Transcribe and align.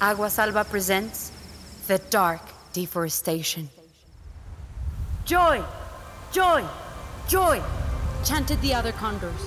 Agua 0.00 0.30
Salva 0.30 0.62
presents 0.62 1.32
The 1.88 1.98
Dark 1.98 2.40
Deforestation. 2.72 3.68
Joy! 5.24 5.60
Joy! 6.30 6.64
Joy! 7.26 7.60
chanted 8.24 8.60
the 8.60 8.74
other 8.74 8.92
condors. 8.92 9.42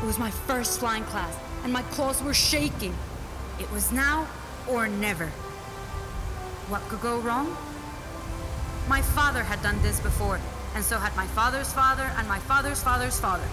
It 0.00 0.06
was 0.06 0.20
my 0.20 0.30
first 0.30 0.78
flying 0.78 1.02
class, 1.04 1.36
and 1.64 1.72
my 1.72 1.82
claws 1.90 2.22
were 2.22 2.32
shaking. 2.32 2.94
It 3.58 3.68
was 3.72 3.90
now 3.90 4.28
or 4.68 4.86
never. 4.86 5.26
What 6.68 6.82
could 6.82 7.00
go 7.00 7.18
wrong? 7.18 7.56
My 8.88 9.02
father 9.02 9.42
had 9.42 9.60
done 9.62 9.82
this 9.82 9.98
before, 9.98 10.38
and 10.76 10.84
so 10.84 10.96
had 10.96 11.14
my 11.16 11.26
father's 11.26 11.72
father 11.72 12.08
and 12.16 12.28
my 12.28 12.38
father's 12.38 12.84
father's 12.84 13.18
father. 13.18 13.48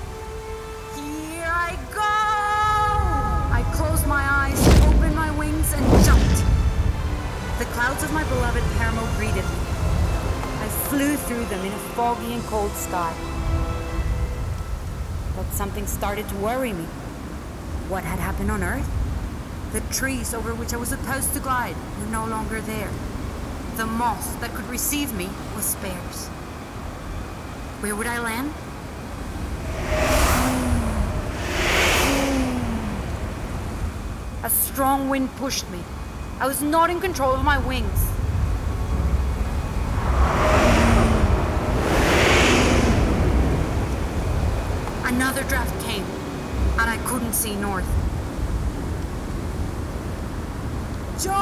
Clouds 7.87 8.03
of 8.03 8.11
my 8.11 8.23
beloved 8.25 8.61
Paramo 8.75 9.05
greeted 9.15 9.45
me. 9.45 9.59
I 10.59 10.67
flew 10.89 11.15
through 11.15 11.45
them 11.45 11.65
in 11.65 11.71
a 11.71 11.77
foggy 11.95 12.33
and 12.33 12.43
cold 12.43 12.73
sky. 12.73 13.13
But 15.37 15.49
something 15.53 15.87
started 15.87 16.27
to 16.27 16.35
worry 16.35 16.73
me. 16.73 16.83
What 17.87 18.03
had 18.03 18.19
happened 18.19 18.51
on 18.51 18.61
Earth? 18.61 18.85
The 19.71 19.79
trees 19.95 20.33
over 20.33 20.53
which 20.53 20.73
I 20.73 20.77
was 20.77 20.89
supposed 20.89 21.33
to 21.35 21.39
glide 21.39 21.77
were 22.01 22.07
no 22.07 22.25
longer 22.25 22.59
there. 22.59 22.89
The 23.77 23.85
moss 23.85 24.35
that 24.41 24.53
could 24.53 24.67
receive 24.67 25.13
me 25.13 25.29
was 25.55 25.63
sparse. 25.63 26.27
Where 27.79 27.95
would 27.95 28.07
I 28.07 28.19
land? 28.19 28.51
Hmm. 30.44 30.57
Hmm. 34.41 34.45
A 34.45 34.49
strong 34.49 35.07
wind 35.07 35.33
pushed 35.38 35.69
me. 35.69 35.79
I 36.39 36.45
was 36.45 36.61
not 36.61 36.91
in 36.91 36.99
control 37.02 37.33
of 37.33 37.43
my 37.43 37.57
wings. 37.57 37.99
Another 45.03 45.41
draft 45.45 45.83
came, 45.83 46.03
and 46.79 46.89
I 46.91 46.97
couldn't 47.07 47.33
see 47.33 47.55
north. 47.55 47.88
Joy! 51.23 51.33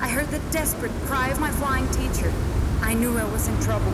I 0.00 0.08
heard 0.08 0.28
the 0.28 0.38
desperate 0.50 0.92
cry 1.04 1.28
of 1.28 1.38
my 1.38 1.50
flying 1.50 1.86
teacher. 1.90 2.32
I 2.80 2.94
knew 2.94 3.18
I 3.18 3.24
was 3.24 3.48
in 3.48 3.60
trouble. 3.60 3.92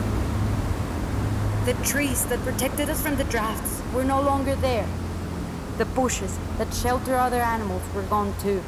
The 1.65 1.73
trees 1.83 2.25
that 2.27 2.39
protected 2.45 2.89
us 2.89 3.01
from 3.01 3.17
the 3.17 3.25
drafts 3.25 3.81
were 3.93 4.05
no 4.05 4.21
longer 4.21 4.55
there. 4.55 4.87
The 5.77 5.85
bushes 5.85 6.37
that 6.59 6.71
shelter 6.73 7.15
other 7.15 7.41
animals 7.41 7.81
were 7.95 8.03
gone 8.03 8.33
too. 8.39 8.63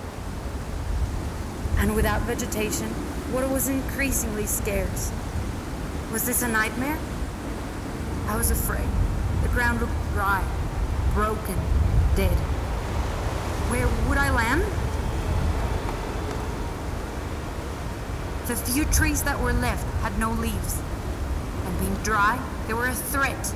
And 1.77 1.95
without 1.95 2.21
vegetation, 2.21 2.89
water 3.31 3.47
was 3.47 3.67
increasingly 3.67 4.47
scarce. 4.47 5.11
Was 6.11 6.25
this 6.25 6.41
a 6.41 6.47
nightmare? 6.47 6.97
I 8.27 8.35
was 8.37 8.49
afraid. 8.49 8.87
The 9.43 9.49
ground 9.49 9.81
looked 9.81 9.93
dry, 10.13 10.43
broken, 11.13 11.55
dead. 12.15 12.37
Where 13.69 13.87
would 14.09 14.17
I 14.17 14.31
land? 14.31 14.63
The 18.47 18.55
few 18.55 18.85
trees 18.85 19.21
that 19.23 19.39
were 19.39 19.53
left 19.53 19.85
had 20.01 20.17
no 20.17 20.31
leaves. 20.31 20.81
And 21.65 21.79
being 21.79 21.95
dry, 22.03 22.39
they 22.67 22.73
were 22.73 22.87
a 22.87 22.95
threat. 22.95 23.53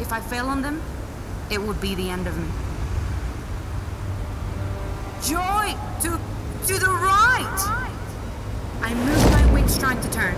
If 0.00 0.12
I 0.12 0.20
fell 0.20 0.48
on 0.48 0.62
them, 0.62 0.82
it 1.50 1.60
would 1.60 1.80
be 1.80 1.94
the 1.94 2.08
end 2.08 2.26
of 2.26 2.38
me. 2.38 2.48
Joy! 5.22 5.74
To 6.02 6.18
to 6.66 6.78
the 6.78 6.86
right! 6.86 7.90
I 8.80 8.94
moved 8.94 9.30
my 9.30 9.52
wings 9.52 9.78
trying 9.78 10.00
to 10.00 10.10
turn. 10.10 10.34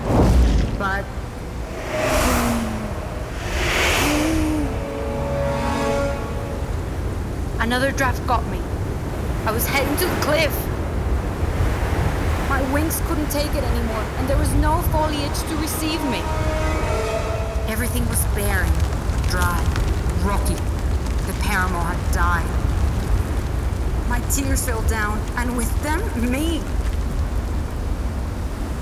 But 0.79 1.05
Another 7.63 7.93
draft 7.93 8.27
got 8.27 8.45
me. 8.49 8.59
I 9.47 9.53
was 9.53 9.65
heading 9.67 9.97
to 9.99 10.05
the 10.05 10.21
cliff. 10.21 10.53
My 12.49 12.61
wings 12.73 13.01
couldn't 13.07 13.31
take 13.31 13.55
it 13.55 13.63
anymore, 13.63 14.05
and 14.19 14.29
there 14.29 14.37
was 14.37 14.53
no 14.55 14.83
foliage 14.91 15.39
to 15.49 15.57
receive 15.57 16.03
me. 16.11 16.19
Everything 17.71 18.05
was 18.09 18.23
barren, 18.35 18.69
dry, 19.31 19.63
rocky. 20.25 20.57
The 21.27 21.33
Paramo 21.41 21.79
had 21.79 22.13
died. 22.13 22.82
My 24.13 24.21
tears 24.29 24.61
fell 24.67 24.83
down, 24.89 25.19
and 25.39 25.57
with 25.57 25.73
them, 25.83 25.99
me. 26.31 26.61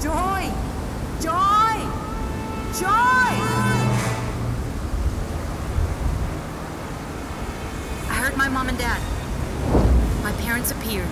Joy! 0.02 0.50
Joy! 1.22 1.86
Joy! 2.74 3.30
I 8.08 8.14
heard 8.19 8.36
my 8.36 8.48
mom 8.48 8.70
and 8.70 8.76
dad. 8.76 9.00
My 10.24 10.32
parents 10.42 10.72
appeared, 10.72 11.06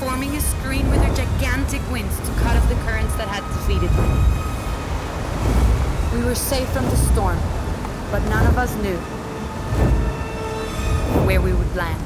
forming 0.00 0.34
a 0.34 0.40
screen 0.40 0.90
with 0.90 0.98
their 0.98 1.14
gigantic 1.14 1.80
wings 1.92 2.18
to 2.18 2.32
cut 2.42 2.56
off 2.56 2.68
the 2.68 2.74
currents 2.82 3.14
that 3.14 3.28
had 3.28 3.44
defeated 3.54 3.92
me. 4.02 4.10
We 6.18 6.24
were 6.26 6.34
safe 6.34 6.68
from 6.70 6.86
the 6.86 6.96
storm, 6.96 7.38
but 8.10 8.24
none 8.28 8.48
of 8.48 8.58
us 8.58 8.74
knew 8.82 8.98
where 11.24 11.40
we 11.40 11.52
would 11.52 11.76
land. 11.76 12.02